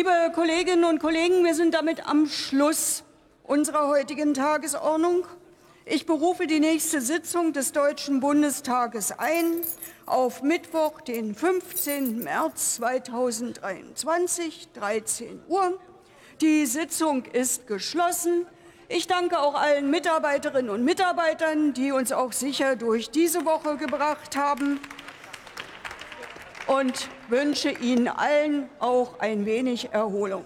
Liebe 0.00 0.32
Kolleginnen 0.34 0.84
und 0.84 0.98
Kollegen, 0.98 1.44
wir 1.44 1.54
sind 1.54 1.74
damit 1.74 2.08
am 2.08 2.26
Schluss 2.26 3.04
unserer 3.42 3.88
heutigen 3.88 4.32
Tagesordnung. 4.32 5.26
Ich 5.84 6.06
berufe 6.06 6.46
die 6.46 6.58
nächste 6.58 7.02
Sitzung 7.02 7.52
des 7.52 7.72
Deutschen 7.72 8.20
Bundestages 8.20 9.12
ein 9.12 9.60
auf 10.06 10.42
Mittwoch, 10.42 11.02
den 11.02 11.34
15. 11.34 12.20
März 12.20 12.76
2023, 12.76 14.70
13 14.72 15.42
Uhr. 15.48 15.78
Die 16.40 16.64
Sitzung 16.64 17.26
ist 17.26 17.66
geschlossen. 17.66 18.46
Ich 18.88 19.06
danke 19.06 19.38
auch 19.38 19.54
allen 19.54 19.90
Mitarbeiterinnen 19.90 20.70
und 20.70 20.82
Mitarbeitern, 20.82 21.74
die 21.74 21.92
uns 21.92 22.10
auch 22.10 22.32
sicher 22.32 22.74
durch 22.74 23.10
diese 23.10 23.44
Woche 23.44 23.76
gebracht 23.76 24.34
haben 24.34 24.80
und 26.70 27.08
wünsche 27.28 27.70
Ihnen 27.70 28.06
allen 28.06 28.68
auch 28.78 29.18
ein 29.18 29.44
wenig 29.44 29.92
Erholung. 29.92 30.44